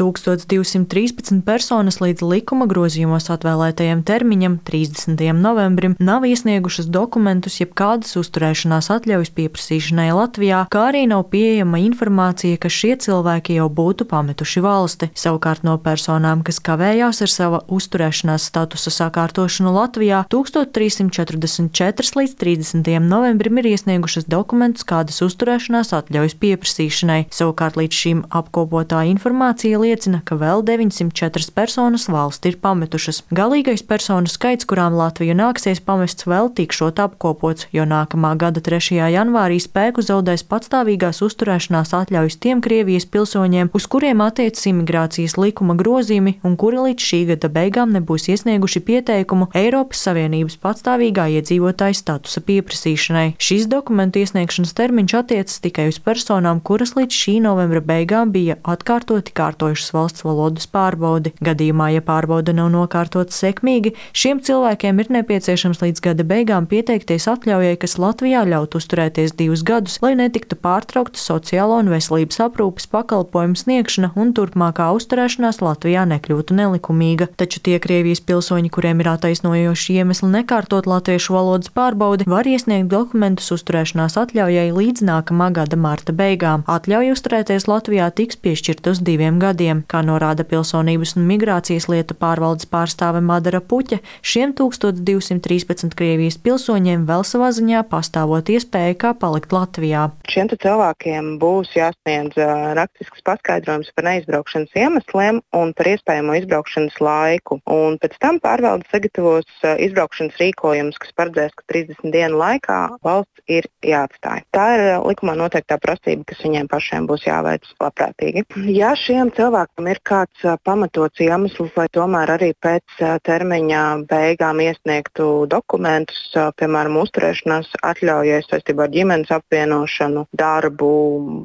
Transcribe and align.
1213 0.00 1.42
personas 1.44 1.98
līdz 2.00 2.24
likuma 2.24 2.64
grozījumos 2.70 3.28
atvēlētajam 3.34 4.00
termiņam, 4.08 4.56
30. 4.64 5.20
novembrim, 5.36 5.96
nav 6.00 6.24
iesniegušas 6.24 6.88
dokumentus 6.88 7.58
jeb 7.60 7.74
kādas 7.76 8.16
uzturēšanās 8.16 8.88
atļaujas 8.94 9.32
pieprasīšanai 9.36 10.08
Latvijā, 10.16 10.62
kā 10.72 10.86
arī 10.88 11.04
nav 11.10 11.26
pieejama 11.34 11.82
informācija, 11.84 12.56
ka 12.60 12.70
šie 12.72 12.94
cilvēki 13.04 13.58
jau 13.58 13.68
būtu 13.68 14.06
pametuši 14.08 14.62
valsti. 14.64 15.10
Savukārt 15.12 15.66
no 15.68 15.76
personām, 15.84 16.44
kas 16.46 16.62
kavējās 16.64 17.20
ar 17.26 17.34
sava 17.34 17.60
uzturēšanās 17.68 18.48
statusa 18.48 18.94
sakārtošanu 18.94 19.74
Latvijā, 19.76 20.22
1344 20.32 22.16
līdz 22.22 22.36
30. 22.40 22.90
novembrim 23.04 23.60
ir 23.60 23.72
iesniegušas 23.74 24.30
dokumentus 24.32 24.88
kādas 24.88 25.20
uzturēšanās 25.28 25.92
atļaujas 26.00 26.38
pieprasīšanai. 26.40 27.20
Savukārt 27.34 27.76
līdz 27.76 28.00
šim 28.00 28.24
apkopotā 28.40 29.04
informācija 29.12 29.76
liecina, 29.76 29.89
ka 30.24 30.36
vēl 30.38 30.62
904 30.62 31.50
personas 31.54 32.06
valsti 32.08 32.52
ir 32.52 32.56
pametušas. 32.62 33.22
Galīgais 33.34 33.82
personu 33.82 34.30
skaits, 34.30 34.66
kurām 34.68 34.94
Latviju 34.94 35.34
nāksies 35.34 35.80
pamest, 35.82 36.22
vēl 36.30 36.50
tikšot 36.54 37.00
apkopots, 37.02 37.66
jo 37.72 37.82
nākamā 37.82 38.36
gada 38.38 38.62
3. 38.62 39.00
janvārī 39.10 39.58
spēku 39.60 40.04
zaudēs 40.04 40.44
patstāvīgās 40.46 41.22
uzturēšanās 41.26 41.94
atļaujas 41.98 42.38
tiem 42.38 42.60
Krievijas 42.62 43.08
pilsoņiem, 43.10 43.72
uz 43.74 43.86
kuriem 43.90 44.22
attiecas 44.22 44.68
imigrācijas 44.70 45.36
likuma 45.40 45.74
grozījumi 45.74 46.36
un 46.46 46.56
kuri 46.60 46.84
līdz 46.86 47.08
šī 47.10 47.20
gada 47.32 47.50
beigām 47.50 47.94
nebūs 47.96 48.28
iesnieguši 48.30 48.84
pieteikumu 48.86 49.50
Eiropas 49.58 50.04
Savienības 50.06 50.58
patstāvīgā 50.62 51.26
iedzīvotāja 51.40 51.98
statusa 51.98 52.44
pieprasīšanai. 52.46 53.34
Šis 53.40 53.66
dokumentu 53.70 54.22
iesniegšanas 54.22 54.74
termiņš 54.78 55.16
attiecas 55.22 55.60
tikai 55.64 55.88
uz 55.90 55.98
personām, 56.02 56.62
kuras 56.62 56.94
līdz 56.98 57.20
šī 57.22 57.38
novembra 57.44 57.82
beigām 57.84 58.30
bija 58.34 58.58
atkārtoti 58.62 59.34
kārtojušas 59.70 59.92
valsts 59.94 60.24
valodas 60.24 60.66
pārbaudi. 60.66 61.32
Gadījumā, 61.40 61.90
ja 61.94 62.02
pārbauda 62.02 62.52
nav 62.52 62.70
nokārtota 62.72 63.32
sekmīgi, 63.32 63.94
šiem 64.12 64.40
cilvēkiem 64.42 64.98
ir 65.00 65.10
nepieciešams 65.10 65.80
līdz 65.82 66.00
gada 66.02 66.24
beigām 66.24 66.66
pieteikties 66.66 67.28
atļaujai, 67.30 67.76
kas 67.78 67.98
Latvijā 67.98 68.42
ļautu 68.46 68.80
uzturēties 68.80 69.34
divus 69.38 69.62
gadus, 69.62 70.00
lai 70.02 70.14
netiktu 70.18 70.56
pārtraukta 70.56 71.18
sociālo 71.18 71.78
un 71.80 71.90
veselības 71.90 72.40
aprūpes 72.46 72.88
pakalpojumu 72.90 73.56
sniegšana 73.56 74.12
un 74.16 74.32
turpmākā 74.34 74.90
uzturēšanās 74.96 75.60
Latvijā 75.62 76.06
nekļūtu 76.10 76.56
nelikumīga. 76.58 77.30
Taču 77.36 77.62
tie 77.62 77.78
Krievijas 77.78 78.22
pilsoņi, 78.26 78.70
kuriem 78.74 79.00
ir 79.00 79.12
attaisnojoši 79.14 80.00
iemesli 80.00 80.32
nekārtot 80.34 80.88
latviešu 80.90 81.36
valodas 81.36 81.70
pārbaudi, 81.70 82.26
var 82.26 82.48
iesniegt 82.48 82.90
dokumentus 82.90 83.52
uzturēšanās 83.54 84.18
atļaujai 84.20 84.70
līdz 84.74 85.06
nākamā 85.06 85.50
gada 85.54 85.78
marta 85.78 86.16
beigām. 86.16 86.66
Atļauja 86.70 87.14
uzturēties 87.14 87.68
Latvijā 87.70 88.10
tiks 88.14 88.40
piešķirta 88.40 88.94
uz 88.94 89.02
diviem 89.04 89.38
gadiem. 89.42 89.59
Kā 89.60 90.00
norāda 90.00 90.44
Pilsonības 90.48 91.12
un 91.18 91.26
migrācijas 91.28 91.84
lietu 91.92 92.14
pārvaldes 92.16 92.64
pārstāve 92.70 93.20
Madara 93.20 93.60
Puķa, 93.60 93.98
šiem 94.24 94.54
1213 94.56 95.92
Krievijas 95.98 96.38
pilsoņiem 96.40 97.02
vēl 97.08 97.24
savā 97.28 97.50
ziņā 97.52 97.82
pastāvot 97.90 98.48
iespēja, 98.48 98.96
kā 98.96 99.10
palikt 99.20 99.52
Latvijā. 99.52 100.06
Šiem 100.32 100.48
cilvēkiem 100.54 101.34
būs 101.42 101.74
jāsniedz 101.76 102.38
rakstisks 102.78 103.20
paskaidrojums 103.26 103.90
par 103.92 104.08
neizbraukšanas 104.08 104.72
iemesliem 104.80 105.42
un 105.60 105.74
par 105.76 105.92
iespējamo 105.92 106.38
izbraukšanas 106.40 106.96
laiku. 107.04 107.60
Un 107.68 108.00
pēc 108.00 108.16
tam 108.24 108.40
pārvalde 108.40 108.88
sagatavos 108.88 109.68
izbraukšanas 109.76 110.40
rīkojumus, 110.40 111.00
kas 111.04 111.12
paredzēs, 111.20 111.52
ka 111.58 111.68
30 111.74 112.16
dienu 112.16 112.40
laikā 112.40 112.80
valsts 113.04 113.44
ir 113.50 113.68
jāatstāj. 113.84 114.46
Tā 114.56 114.66
ir 114.78 114.86
likumā 115.04 115.36
noteiktā 115.36 115.76
prasība, 115.82 116.30
kas 116.32 116.40
viņiem 116.46 116.72
pašiem 116.72 117.10
būs 117.10 117.28
jāveic 117.28 117.68
labprātīgi. 117.76 118.46
Ja 118.72 118.94
šiem 118.96 119.28
cilvēkiem 119.36 119.49
ir 119.90 120.00
kāds 120.06 120.44
pamatots 120.64 121.20
iemesls, 121.20 121.72
lai 121.76 121.86
tomēr 121.92 122.32
arī 122.36 122.50
pēc 122.62 122.96
termiņa 123.26 123.82
beigām 124.10 124.62
iesniegtu 124.64 125.46
dokumentus, 125.50 126.20
piemēram, 126.60 126.98
uzturēšanās 127.02 127.72
atļaujai 127.90 128.40
saistībā 128.46 128.86
ar 128.86 128.94
ģimenes 128.94 129.32
apvienošanu, 129.36 130.26
darbu 130.32 130.90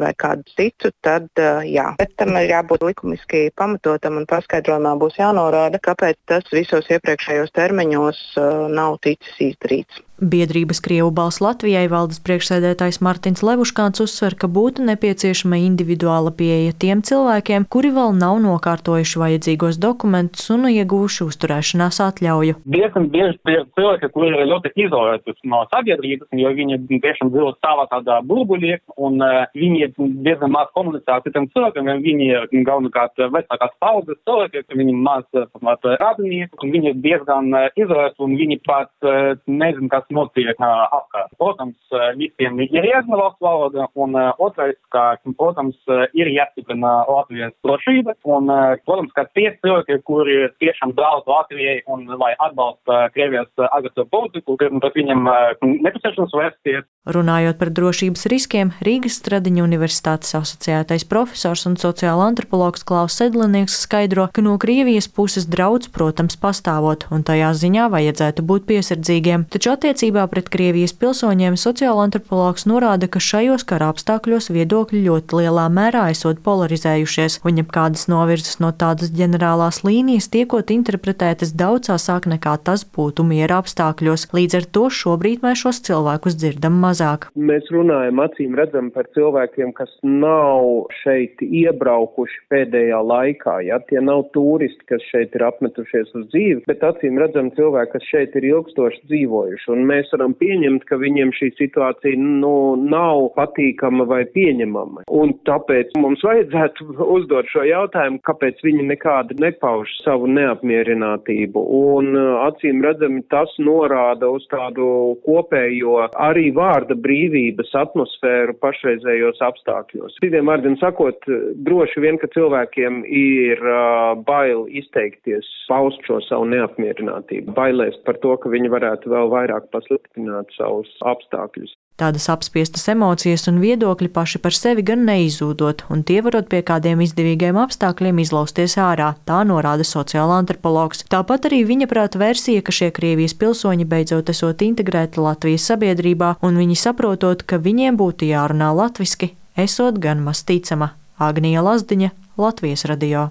vai 0.00 0.12
kādu 0.14 0.46
citu, 0.56 0.92
tad 1.04 1.28
jā. 1.66 1.88
Bet 2.00 2.16
tam 2.20 2.36
ir 2.40 2.50
jābūt 2.54 2.86
likumiski 2.90 3.46
pamatotam 3.56 4.20
un 4.22 4.28
paskaidrojumā 4.30 4.96
būs 5.00 5.20
jānorāda, 5.20 5.82
kāpēc 5.82 6.20
tas 6.26 6.52
visos 6.52 6.88
iepriekšējos 6.90 7.54
termiņos 7.56 8.26
nav 8.72 9.00
ticis 9.04 9.40
izdarīts. 9.52 10.05
Biedrības 10.16 10.80
Krievu 10.80 11.10
balss 11.12 11.42
Latvijai 11.44 11.90
valdes 11.92 12.22
priekšsēdētājs 12.24 13.02
Martins 13.04 13.42
Levuškāns 13.44 14.00
uzsver, 14.00 14.32
ka 14.40 14.48
būtu 14.48 14.86
nepieciešama 14.88 15.58
individuāla 15.60 16.30
pieeja 16.32 16.72
tiem 16.72 17.02
cilvēkiem, 17.04 17.66
kuri 17.68 17.90
vēl 17.92 18.14
nav 18.16 18.38
nokārtojuši 18.40 19.20
vajadzīgos 19.20 19.76
dokumentus 19.76 20.48
un 20.54 20.70
ieguvuši 20.70 21.26
uzturēšanās 21.26 22.00
atļauju. 22.00 22.56
Diezgan 22.64 23.10
bieži 23.12 23.36
tie 23.44 23.58
cilvēki, 23.76 24.10
kuri 24.14 24.30
ir 24.32 24.48
ļoti 24.54 24.72
izolēti 24.86 25.36
no 25.52 25.60
sabiedrības, 25.74 26.32
jo 26.40 26.54
viņi 26.62 26.80
tiešām 27.04 27.34
dzīvo 27.34 27.52
savā 27.60 27.84
tādā 27.92 28.16
burbulī 28.24 28.78
un 28.96 29.20
uh, 29.20 29.44
viņi 29.52 29.90
diezgan 30.24 30.54
maz 30.56 30.72
komunicē 30.72 31.18
ar 31.18 31.26
citiem 31.28 31.50
cilvēkiem. 31.52 31.92
Viņi 32.06 32.30
ir 32.32 32.64
galvenokārt 32.64 33.20
vecākās 33.36 33.76
paudzes 33.84 34.16
cilvēki, 34.24 34.64
viņi 34.80 34.96
maz 34.96 35.28
pat 35.60 35.84
radinieki, 36.00 36.56
un 36.64 36.72
viņi 36.72 36.92
ir 36.94 36.98
diezgan 37.04 37.52
izolēti 37.76 38.24
un 38.24 38.40
viņi 38.40 38.60
pat 38.64 39.12
nezin, 39.44 39.92
kas 39.92 40.05
kas 40.06 40.14
notiek 40.14 40.56
apkārt. 40.60 41.32
Protams, 41.38 41.76
visiem 42.16 42.60
ir 42.60 42.84
jāzina 42.86 43.18
valsts 43.18 43.42
valoda, 43.42 43.88
un 43.94 44.14
otrais, 44.38 44.76
ka, 44.90 45.16
protams, 45.38 45.76
ir 46.14 46.30
jāstiprina 46.30 47.04
Latvijas 47.08 47.54
drošība, 47.66 48.16
un, 48.24 48.50
protams, 48.86 49.12
ka 49.16 49.26
tie 49.34 49.50
cilvēki, 49.62 50.00
kuri 50.06 50.48
tiešām 50.62 50.94
draud 50.96 51.26
Latvijai 51.26 51.82
un 51.86 52.06
lai 52.16 52.34
atbalsta 52.38 53.08
Krievijas 53.14 53.50
agresīvu 53.70 54.08
politiku, 54.10 54.56
tad 54.60 54.92
viņam 54.94 55.26
nepieciešams 55.62 56.36
vērsties. 56.36 56.86
Runājot 57.06 57.60
par 57.60 57.70
drošības 57.70 58.26
riskiem, 58.32 58.72
Rīgas 58.82 59.20
Stradiņa 59.20 59.62
universitātes 59.62 60.34
asociētais 60.34 61.04
profesors 61.06 61.62
un 61.68 61.76
sociāla 61.78 62.26
antropologs 62.26 62.82
Klaus 62.86 63.14
Sedlinieks 63.20 63.76
skaidro, 63.84 64.26
ka 64.34 64.42
no 64.42 64.56
Krievijas 64.58 65.06
puses 65.06 65.46
draudz, 65.46 65.86
protams, 65.94 66.34
pastāvot, 66.34 67.06
un 67.14 67.22
tajā 67.22 67.52
ziņā 67.54 67.86
vajadzētu 67.94 68.42
būt 68.42 68.66
piesardzīgiem. 68.66 69.46
Taču 69.54 69.70
attiecībā 69.76 69.95
Attiecībā 69.96 70.26
pret 70.28 70.50
Krievijas 70.52 70.92
pilsoņiem 71.00 71.54
sociāla 71.56 72.02
antropologs 72.04 72.66
norāda, 72.68 73.06
ka 73.08 73.16
šajos 73.16 73.62
kara 73.64 73.86
apstākļos 73.94 74.50
viedokļi 74.52 74.98
ļoti 75.06 75.38
lielā 75.38 75.62
mērā 75.72 76.02
esot 76.12 76.42
polarizējušies, 76.44 77.38
un 77.48 77.62
jebkādas 77.62 78.04
novirzes 78.12 78.58
no 78.60 78.74
tādas 78.76 79.08
ģenerālās 79.16 79.78
līnijas 79.88 80.28
tiekot 80.34 80.68
interpretētas 80.74 81.54
daudz 81.56 81.88
asāk 81.94 82.28
nekā 82.28 82.58
tas 82.68 82.84
būtu 82.84 83.24
miera 83.24 83.62
apstākļos. 83.62 84.26
Līdz 84.36 84.58
ar 84.58 84.66
to 84.76 84.82
šobrīd 84.98 85.40
mēs 85.46 85.62
šos 85.62 85.80
cilvēkus 85.88 86.36
dzirdam 86.42 86.76
mazāk. 86.82 87.30
Mēs 87.32 87.72
runājam 87.72 88.20
acīm 88.26 88.60
redzam 88.60 88.92
par 88.92 89.08
cilvēkiem, 89.16 89.72
kas 89.80 89.96
nav 90.04 90.92
šeit 90.98 91.40
iebraukuši 91.40 92.44
pēdējā 92.52 93.00
laikā. 93.14 93.56
Ja? 93.70 93.80
Tie 93.88 94.04
nav 94.04 94.26
turisti, 94.36 94.90
kas 94.92 95.08
šeit 95.08 95.40
ir 95.40 95.48
apmetušies 95.48 96.12
uz 96.20 96.28
dzīvi, 96.36 96.66
bet 96.68 96.84
acīm 96.84 97.16
redzam 97.24 97.48
cilvēki, 97.56 97.94
kas 97.96 98.12
šeit 98.12 98.36
ir 98.36 98.50
ilgstoši 98.52 99.04
dzīvojuši. 99.08 99.72
Un 99.72 99.85
mēs 99.86 100.10
varam 100.14 100.34
pieņemt, 100.38 100.86
ka 100.88 100.98
viņiem 101.00 101.32
šī 101.36 101.52
situācija 101.58 102.18
nu, 102.20 102.76
nav 102.80 103.30
patīkama 103.36 104.06
vai 104.08 104.22
pieņemama. 104.34 105.06
Un 105.20 105.34
tāpēc 105.48 105.94
mums 106.00 106.24
vajadzētu 106.26 106.88
uzdot 107.16 107.50
šo 107.52 107.64
jautājumu, 107.66 108.20
kāpēc 108.26 108.62
viņi 108.66 108.88
nekādi 108.92 109.38
nepauž 109.42 109.92
savu 110.02 110.30
neapmierinātību. 110.32 111.62
Un 111.80 112.12
uh, 112.14 112.46
acīm 112.46 112.82
redzami 112.84 113.24
tas 113.32 113.52
norāda 113.62 114.30
uz 114.32 114.46
tādu 114.52 115.16
kopējo 115.26 115.98
arī 116.12 116.50
vārda 116.56 116.96
brīvības 116.98 117.72
atmosfēru 117.82 118.56
pašreizējos 118.62 119.42
apstākļos. 119.44 120.18
Citiem 120.20 120.50
vārdiem 120.50 120.76
sakot, 120.80 121.26
droši 121.66 122.02
vien, 122.04 122.20
ka 122.20 122.30
cilvēkiem 122.34 123.02
ir 123.06 123.62
uh, 123.62 124.14
bail 124.26 124.66
izteikties, 124.80 125.48
paust 125.70 126.02
šo 126.06 126.20
savu 126.26 126.46
neapmierinātību, 126.52 127.54
bailēs 127.56 127.98
par 128.06 128.20
to, 128.22 128.36
ka 128.40 128.52
viņi 128.52 128.70
varētu 128.72 129.12
vēl 129.12 129.30
vairāk 129.32 129.68
pasliktināt 129.76 130.56
savus 130.58 130.90
apstākļus. 131.04 131.76
Tādas 131.96 132.26
apspiestas 132.28 132.82
emocijas 132.92 133.46
un 133.48 133.56
viedokļi 133.62 134.10
paši 134.12 134.40
par 134.44 134.52
sevi 134.52 134.82
gan 134.84 135.06
neizūdot, 135.08 135.86
un 135.88 136.02
tie 136.04 136.18
varot 136.20 136.44
pie 136.52 136.58
kādiem 136.60 137.00
izdevīgiem 137.00 137.56
apstākļiem 137.56 138.20
izlausties 138.20 138.74
ārā, 138.76 139.14
tā 139.24 139.38
norāda 139.48 139.86
sociāla 139.88 140.36
antropologs. 140.42 141.00
Tāpat 141.08 141.48
arī 141.48 141.62
viņa 141.70 141.88
prāta 141.88 142.20
versija, 142.20 142.60
ka 142.60 142.74
šie 142.76 142.90
Krievijas 142.92 143.32
pilsoņi 143.40 143.88
beidzot 143.88 144.28
esot 144.28 144.66
integrēti 144.66 145.24
Latvijas 145.24 145.64
sabiedrībā, 145.72 146.34
un 146.44 146.60
viņi 146.60 146.76
saprotot, 146.82 147.46
ka 147.48 147.56
viņiem 147.64 147.96
būtu 147.96 148.28
jārunā 148.28 148.74
latviski, 148.76 149.32
esot 149.56 149.96
gan 149.96 150.20
maz 150.20 150.44
ticama. 150.44 150.92
Agnija 151.16 151.64
Lazdiņa, 151.64 152.12
Latvijas 152.36 152.84
radio. 152.92 153.30